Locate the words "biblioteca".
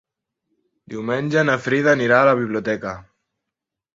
2.39-2.95